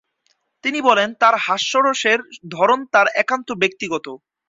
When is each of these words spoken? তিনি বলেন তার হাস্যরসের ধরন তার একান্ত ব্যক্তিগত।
তিনি 0.63 0.79
বলেন 0.81 1.09
তার 1.21 1.35
হাস্যরসের 1.45 2.19
ধরন 2.51 2.79
তার 2.93 3.07
একান্ত 3.15 3.49
ব্যক্তিগত। 3.61 4.05